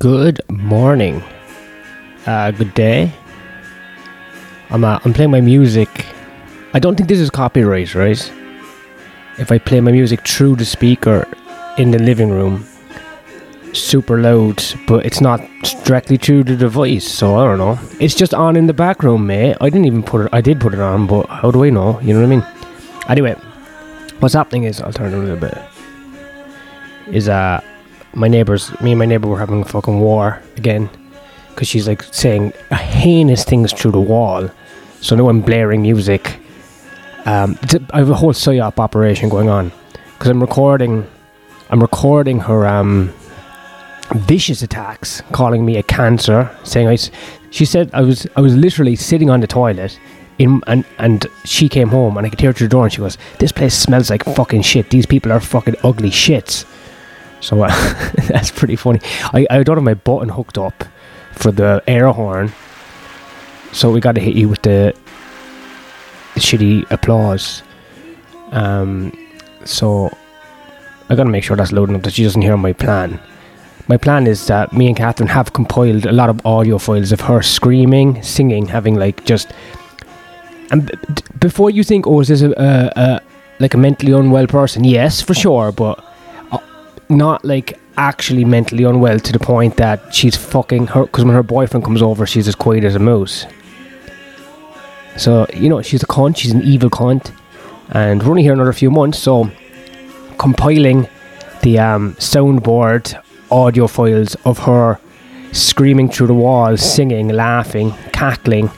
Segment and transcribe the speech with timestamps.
[0.00, 1.22] Good morning.
[2.24, 3.12] Uh, good day.
[4.70, 6.06] I'm uh, I'm playing my music.
[6.72, 8.32] I don't think this is copyright, right?
[9.36, 11.28] If I play my music through the speaker
[11.76, 12.64] in the living room,
[13.74, 15.38] super loud, but it's not
[15.84, 17.78] directly through the device, so I don't know.
[18.00, 19.58] It's just on in the back room, mate.
[19.60, 20.30] I didn't even put it.
[20.32, 22.00] I did put it on, but how do I know?
[22.00, 22.46] You know what I mean?
[23.06, 23.34] Anyway,
[24.20, 25.58] what's happening is I'll turn it a little bit.
[27.12, 27.60] Is uh
[28.14, 30.90] my neighbors, me and my neighbor were having a fucking war again
[31.50, 34.50] because she's like saying heinous things through the wall.
[35.00, 36.38] So now I'm blaring music.
[37.26, 37.58] Um,
[37.92, 39.72] I have a whole psyop operation going on
[40.14, 41.06] because I'm recording.
[41.70, 43.12] I'm recording her um,
[44.14, 46.96] vicious attacks, calling me a cancer, saying I.
[47.50, 48.26] She said I was.
[48.36, 49.98] I was literally sitting on the toilet.
[50.38, 52.92] In, and and she came home and I could hear her through the door and
[52.92, 54.88] she goes, "This place smells like fucking shit.
[54.88, 56.64] These people are fucking ugly shits."
[57.40, 57.68] So uh,
[58.28, 59.00] that's pretty funny.
[59.32, 60.84] I, I don't have my button hooked up
[61.32, 62.52] for the air horn,
[63.72, 64.94] so we got to hit you with the
[66.36, 67.62] shitty applause.
[68.52, 69.12] Um,
[69.64, 70.14] so
[71.08, 73.20] I got to make sure that's loading up that she doesn't hear my plan.
[73.88, 77.20] My plan is that me and Catherine have compiled a lot of audio files of
[77.22, 79.52] her screaming, singing, having like just.
[80.70, 83.20] And b- before you think, oh, is this a, a, a
[83.58, 84.84] like a mentally unwell person?
[84.84, 86.04] Yes, for sure, but
[87.10, 91.42] not like actually mentally unwell to the point that she's fucking her because when her
[91.42, 93.46] boyfriend comes over she's as quiet as a mouse.
[95.16, 97.32] So you know she's a cunt she's an evil cunt
[97.90, 99.50] and we're only here another few months so
[100.38, 101.08] compiling
[101.62, 104.98] the um, soundboard audio files of her
[105.52, 108.70] screaming through the walls singing laughing cackling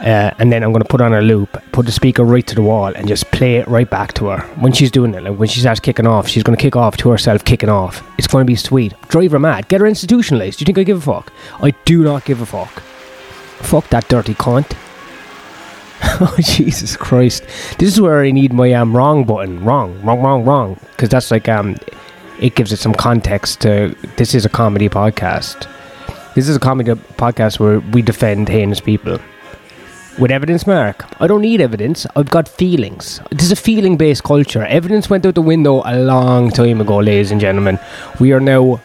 [0.00, 2.54] uh, and then I'm going to put on a loop, put the speaker right to
[2.54, 5.22] the wall, and just play it right back to her when she's doing it.
[5.22, 8.02] Like when she starts kicking off, she's going to kick off to herself, kicking off.
[8.16, 8.94] It's going to be sweet.
[9.08, 9.68] Drive her mad.
[9.68, 10.58] Get her institutionalized.
[10.58, 11.30] Do you think I give a fuck?
[11.62, 12.70] I do not give a fuck.
[13.60, 14.74] Fuck that dirty cunt.
[16.02, 17.44] oh Jesus Christ!
[17.78, 19.62] This is where I need my um wrong button.
[19.62, 20.80] Wrong, wrong, wrong, wrong.
[20.92, 21.76] Because that's like um,
[22.40, 23.94] it gives it some context to.
[24.16, 25.68] This is a comedy podcast.
[26.34, 29.18] This is a comedy podcast where we defend heinous people
[30.18, 31.04] with evidence, Mark.
[31.20, 32.06] I don't need evidence.
[32.16, 33.20] I've got feelings.
[33.30, 34.64] This is a feeling based culture.
[34.64, 37.78] Evidence went out the window a long time ago, ladies and gentlemen.
[38.18, 38.80] We are now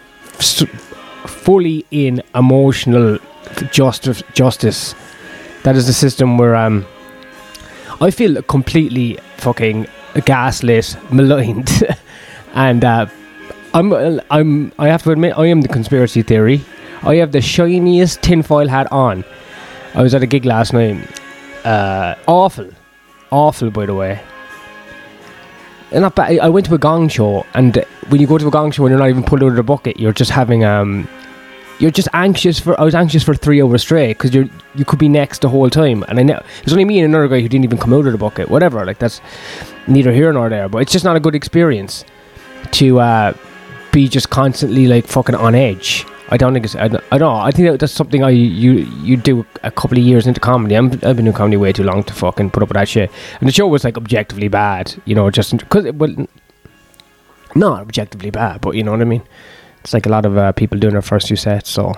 [1.25, 3.18] fully in emotional
[3.72, 4.24] justice.
[4.34, 4.96] Justice.
[5.63, 6.86] That is the system where um,
[8.00, 9.88] I feel completely fucking
[10.25, 11.69] gaslit, maligned,
[12.53, 13.07] and uh,
[13.74, 16.62] I'm I'm I have to admit I am the conspiracy theory.
[17.02, 19.24] I have the shiniest tinfoil hat on.
[19.95, 20.97] I was at a gig last night.
[21.66, 22.69] Uh, awful,
[23.31, 23.72] awful.
[23.72, 24.22] By the way,
[25.91, 26.38] and not bad.
[26.39, 28.91] I went to a gong show, and when you go to a gong show and
[28.91, 31.07] you're not even pulled out of the bucket, you're just having um,
[31.79, 32.79] you're just anxious for.
[32.79, 35.69] I was anxious for three hours straight because you're you could be next the whole
[35.69, 38.06] time, and I know there's only me and another guy who didn't even come out
[38.06, 38.50] of the bucket.
[38.50, 39.22] Whatever, like that's
[39.88, 40.67] neither here nor there.
[40.67, 42.03] But it's just not a good experience
[42.72, 43.33] to uh,
[43.91, 46.06] be just constantly like fucking on edge.
[46.30, 46.75] I don't think it's.
[46.75, 47.47] I don't, I.
[47.47, 48.72] I think that that's something I you
[49.03, 50.75] you do a couple of years into comedy.
[50.75, 53.12] I'm, I've been doing comedy way too long to fucking put up with that shit.
[53.40, 56.28] And the show was like objectively bad, you know, just because it well,
[57.53, 59.22] not objectively bad, but you know what I mean.
[59.81, 61.94] It's like a lot of uh, people doing their first few sets, so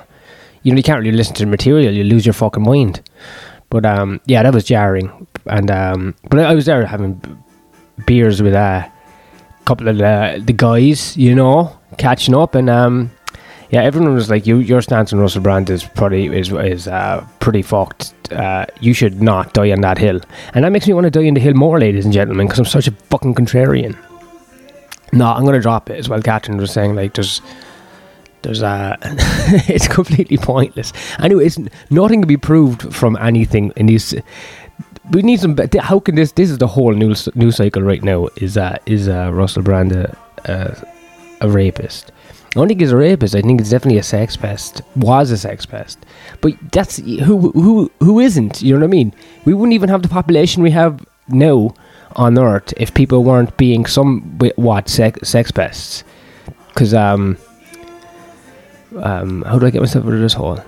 [0.64, 1.94] you know you can't really listen to the material.
[1.94, 3.02] You lose your fucking mind.
[3.70, 5.28] But um, yeah, that was jarring.
[5.46, 7.22] And um, but I, I was there having
[8.06, 13.12] beers with uh, a couple of the, the guys, you know, catching up, and um,
[13.70, 17.26] yeah, everyone was like, "You, your stance on Russell Brand is pretty is is uh,
[17.40, 18.14] pretty fucked.
[18.32, 20.22] Uh, you should not die on that hill."
[20.54, 22.60] And that makes me want to die on the hill more, ladies and gentlemen, because
[22.60, 23.98] I'm such a fucking contrarian.
[25.12, 26.22] No, I'm gonna drop it as well.
[26.22, 27.42] Catherine was saying like, "There's."
[28.44, 28.96] There's uh
[29.68, 30.94] it's completely pointless.
[31.20, 31.58] Anyway, it's
[31.90, 34.14] nothing can be proved from anything in these.
[35.12, 35.58] We need some.
[35.80, 36.34] How can this?
[36.34, 38.30] This is the whole news news cycle right now.
[38.38, 40.16] Is uh is uh Russell Brand a,
[40.46, 40.88] a,
[41.42, 42.12] a rapist?
[42.48, 43.36] I don't think he's a rapist.
[43.36, 44.82] I think it's definitely a sex pest.
[44.96, 46.00] Was a sex pest,
[46.42, 48.62] but that's who who who isn't.
[48.62, 49.14] You know what I mean?
[49.46, 51.74] We wouldn't even have the population we have now
[52.16, 54.22] on Earth if people weren't being some
[54.56, 56.04] what sex sex pests.
[56.70, 57.38] Because um
[59.04, 60.60] um how do I get myself out of this hole?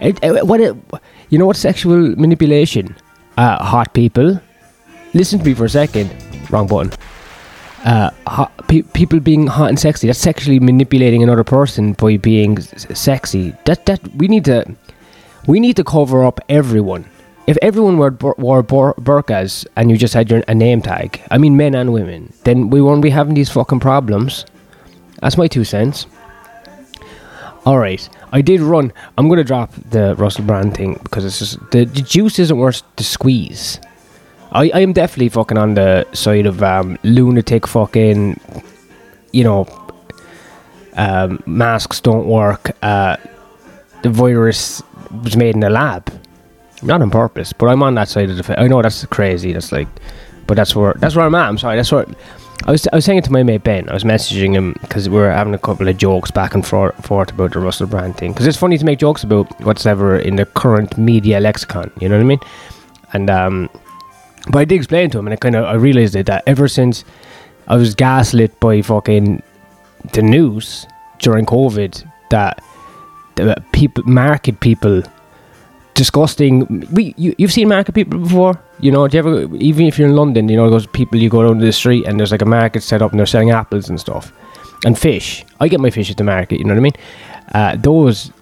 [0.00, 0.74] It, it- what it,
[1.30, 2.96] you know what sexual manipulation?
[3.38, 4.40] Uh, hot people.
[5.14, 6.10] Listen to me for a second.
[6.50, 6.92] Wrong button
[7.84, 10.06] uh, hot, pe- people being hot and sexy.
[10.06, 13.54] That's sexually manipulating another person by being s- sexy.
[13.64, 14.64] That that we need to
[15.46, 17.04] we need to cover up everyone.
[17.48, 21.38] If everyone wore, wore bur- burqas and you just had your, a name tag, I
[21.38, 24.46] mean men and women, then we won't be having these fucking problems.
[25.20, 26.06] That's my two cents.
[27.64, 28.92] All right, I did run.
[29.18, 32.82] I'm gonna drop the Russell Brand thing because it's just the, the juice isn't worth
[32.96, 33.78] the squeeze.
[34.52, 38.38] I, I am definitely fucking on the side of um, lunatic fucking,
[39.32, 39.66] you know,
[40.94, 42.76] um, masks don't work.
[42.82, 43.16] Uh,
[44.02, 44.82] the virus
[45.24, 46.12] was made in a lab,
[46.82, 47.52] not on purpose.
[47.52, 48.42] But I'm on that side of the.
[48.42, 49.52] Fa- I know that's crazy.
[49.52, 49.88] That's like,
[50.46, 51.48] but that's where that's where I'm at.
[51.48, 51.76] I'm sorry.
[51.76, 52.06] That's where
[52.66, 52.86] I was.
[52.92, 53.88] I was saying it to my mate Ben.
[53.88, 56.94] I was messaging him because we were having a couple of jokes back and forth,
[57.06, 58.32] forth about the Russell Brand thing.
[58.32, 61.90] Because it's funny to make jokes about what's ever in the current media lexicon.
[62.00, 62.40] You know what I mean?
[63.14, 63.70] And um,
[64.50, 66.68] but I did explain to him, and I kind of I realized it that ever
[66.68, 67.04] since
[67.68, 69.42] I was gaslit by fucking
[70.12, 70.86] the news
[71.18, 72.62] during COVID that
[73.36, 75.02] the people, market people,
[75.94, 76.86] disgusting.
[76.92, 79.06] We you you've seen market people before, you know?
[79.06, 81.58] Do you ever even if you're in London, you know those people you go down
[81.58, 84.32] the street and there's like a market set up and they're selling apples and stuff
[84.84, 85.44] and fish.
[85.60, 86.58] I get my fish at the market.
[86.58, 86.92] You know what I mean?
[87.54, 88.32] Uh, those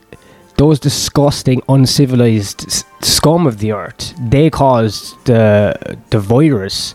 [0.61, 4.12] those disgusting, uncivilized scum of the earth.
[4.21, 5.75] They caused the
[6.11, 6.95] the virus.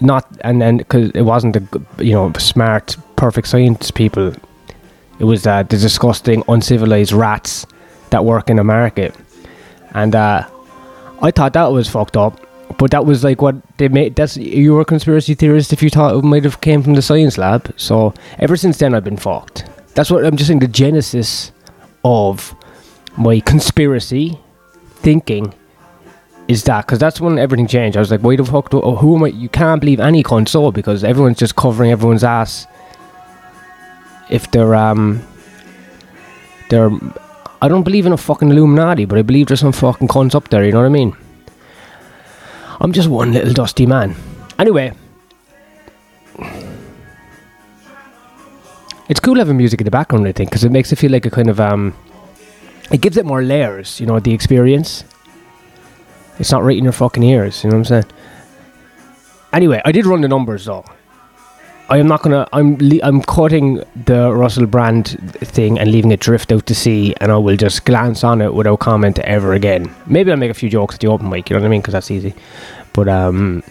[0.00, 1.64] Not and then because it wasn't the
[2.04, 4.34] you know smart, perfect science people.
[5.20, 7.66] It was uh, the disgusting, uncivilized rats
[8.10, 9.14] that work in a market,
[9.94, 10.42] and uh,
[11.22, 12.34] I thought that was fucked up.
[12.78, 14.16] But that was like what they made.
[14.16, 17.02] That's you were a conspiracy theorist if you thought it might have came from the
[17.02, 17.72] science lab.
[17.76, 19.66] So ever since then, I've been fucked.
[19.94, 20.58] That's what I'm just saying.
[20.58, 21.52] The genesis
[22.02, 22.56] of
[23.16, 24.38] my conspiracy
[24.96, 25.54] thinking
[26.48, 27.96] is that because that's when everything changed.
[27.96, 28.70] I was like, why the fuck?
[28.70, 29.28] Do, oh, who am I?
[29.28, 32.66] You can't believe any console because everyone's just covering everyone's ass.
[34.30, 35.22] If they're um,
[36.68, 36.90] they're,
[37.60, 40.48] I don't believe in a fucking Illuminati, but I believe there's some fucking cons up
[40.48, 40.64] there.
[40.64, 41.16] You know what I mean?
[42.80, 44.16] I'm just one little dusty man.
[44.58, 44.92] Anyway,
[49.08, 50.26] it's cool having music in the background.
[50.26, 51.94] I think because it makes it feel like a kind of um,
[52.92, 54.00] it gives it more layers.
[54.00, 55.04] You know, the experience.
[56.38, 57.62] It's not right in your fucking ears.
[57.62, 58.12] You know what I'm saying?
[59.52, 60.84] Anyway, I did run the numbers though.
[61.88, 62.48] I am not gonna.
[62.52, 65.08] I'm le- I'm cutting the Russell Brand
[65.40, 68.54] thing and leaving it drift out to sea, and I will just glance on it
[68.54, 69.94] without comment ever again.
[70.06, 71.50] Maybe I'll make a few jokes at the open mic.
[71.50, 71.82] You know what I mean?
[71.82, 72.34] Because that's easy.
[72.94, 73.62] But um,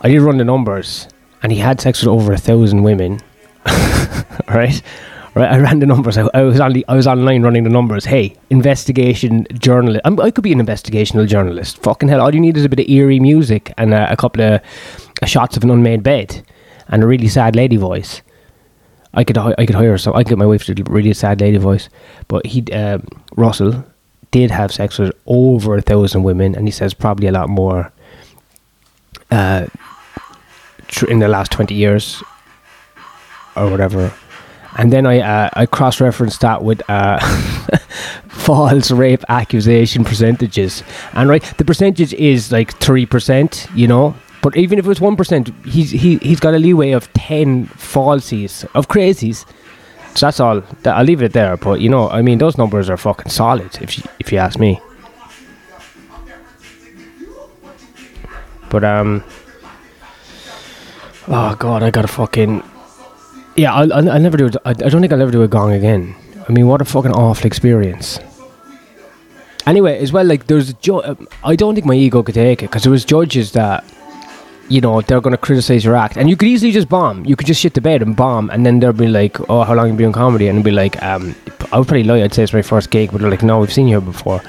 [0.00, 1.06] I did run the numbers,
[1.42, 3.20] and he had sex with over a thousand women.
[4.48, 4.80] right,
[5.34, 5.52] right.
[5.52, 6.16] I ran the numbers.
[6.18, 8.04] I, I was on the, I was online running the numbers.
[8.04, 10.00] Hey, investigation journalist.
[10.04, 11.78] I'm, I could be an investigational journalist.
[11.82, 12.20] Fucking hell!
[12.20, 14.60] All you need is a bit of eerie music and uh, a couple of
[15.26, 16.42] shots of an unmade bed
[16.88, 18.22] and a really sad lady voice.
[19.14, 20.14] I could I could hire some.
[20.14, 21.88] I could get my wife to do a really sad lady voice.
[22.28, 23.84] But he um, Russell
[24.30, 27.92] did have sex with over a thousand women, and he says probably a lot more.
[29.30, 29.66] Uh,
[31.08, 32.22] in the last twenty years,
[33.56, 34.12] or whatever.
[34.76, 37.18] And then I uh, I cross referenced that with uh,
[38.28, 40.82] false rape accusation percentages,
[41.12, 44.14] and right the percentage is like three percent, you know.
[44.42, 47.66] But even if it was one percent, he's he he's got a leeway of ten
[47.68, 49.46] falsies of crazies.
[50.16, 50.62] So that's all.
[50.84, 51.56] I'll leave it there.
[51.56, 53.80] But you know, I mean, those numbers are fucking solid.
[53.80, 54.80] If you, if you ask me.
[58.70, 59.22] But um.
[61.28, 62.62] Oh god, I gotta fucking.
[63.56, 64.56] Yeah, I'll, I'll, I'll never do it.
[64.64, 66.14] I, don't think I'll ever do a gong again.
[66.48, 68.18] I mean, what a fucking awful experience.
[69.66, 72.66] Anyway, as well, like there's ju- uh, I don't think my ego could take it
[72.66, 73.84] because there was judges that,
[74.68, 77.24] you know, they're going to criticize your act, and you could easily just bomb.
[77.24, 79.74] You could just shit the bed and bomb, and then they'll be like, "Oh, how
[79.74, 81.34] long have you been doing comedy?" And it'd be like, um,
[81.72, 82.22] I would probably lie.
[82.22, 84.42] I'd say it's my first gig, but they're like, "No, we've seen you before."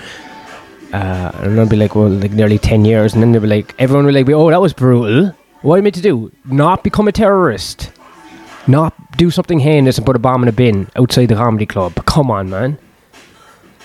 [0.92, 3.74] Uh, and I'd be like, "Well, like nearly ten years," and then they'd be like,
[3.80, 6.32] everyone would be like, "Oh, that was brutal." What are you meant to do?
[6.46, 7.92] Not become a terrorist.
[8.68, 11.94] Not do something heinous and put a bomb in a bin outside the comedy club.
[12.06, 12.78] Come on, man.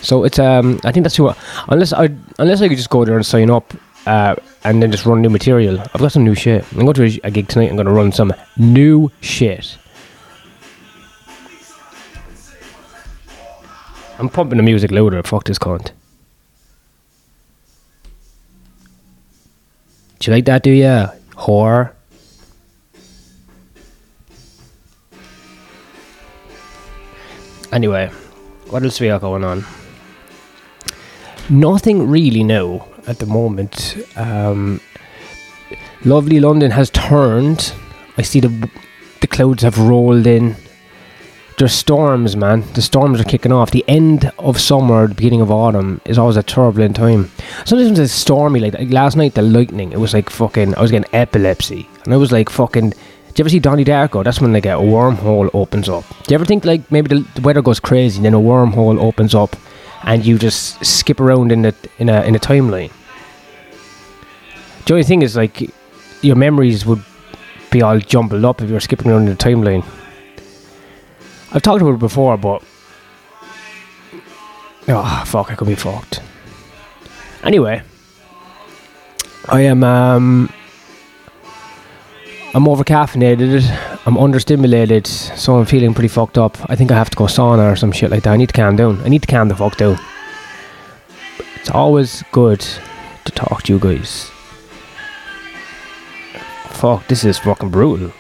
[0.01, 1.31] So it's um, I think that's who.
[1.69, 2.09] Unless I
[2.39, 3.75] unless I could just go there and sign up,
[4.07, 5.79] uh, and then just run new material.
[5.79, 6.65] I've got some new shit.
[6.73, 7.69] I'm going to a gig tonight.
[7.69, 9.77] I'm going to run some new shit.
[14.19, 15.23] I'm pumping the music louder.
[15.23, 15.93] Fuck this cunt.
[20.19, 20.63] Do you like that?
[20.63, 21.93] Do ya, whore?
[27.73, 28.09] Anyway,
[28.69, 29.65] what else we got going on?
[31.49, 33.97] Nothing really new at the moment.
[34.17, 34.81] Um,
[36.05, 37.73] lovely London has turned.
[38.17, 38.71] I see the
[39.21, 40.57] the clouds have rolled in.
[41.59, 42.65] There's storms, man.
[42.73, 43.71] The storms are kicking off.
[43.71, 47.31] The end of summer, the beginning of autumn is always a turbulent time.
[47.67, 48.61] Sometimes it's stormy.
[48.61, 49.93] Like, like last night, the lightning.
[49.93, 50.75] It was like fucking.
[50.75, 52.95] I was getting epilepsy, and I was like fucking
[53.33, 54.25] Do you ever see Donnie Darko?
[54.25, 56.05] That's when like a wormhole opens up.
[56.25, 58.99] Do you ever think like maybe the, the weather goes crazy and then a wormhole
[58.99, 59.55] opens up
[60.03, 62.91] and you just skip around in the in a in a timeline?
[64.87, 65.71] The only thing is like
[66.23, 67.05] your memories would
[67.71, 69.85] be all jumbled up if you were skipping around in the timeline.
[71.53, 72.63] I've talked about it before, but
[74.89, 76.21] oh fuck, I could be fucked.
[77.45, 77.83] Anyway,
[79.49, 80.53] I am um
[82.53, 83.63] I'm over caffeinated,
[84.07, 86.59] I'm understimulated, so I'm feeling pretty fucked up.
[86.69, 88.33] I think I have to go sauna or some shit like that.
[88.33, 89.01] I need to calm down.
[89.03, 89.99] I need to calm the fuck down.
[91.55, 94.31] It's always good to talk to you guys.
[96.71, 98.13] Fuck, this is fucking brutal.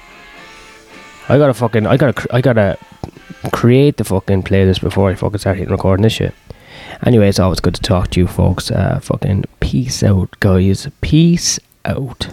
[1.28, 2.78] I gotta fucking, I gotta, I gotta
[3.50, 6.34] create the fucking playlist before I fucking start hitting recording this shit.
[7.04, 8.70] Anyway, it's always good to talk to you folks.
[8.70, 10.86] Uh, fucking peace out, guys.
[11.00, 12.28] Peace out.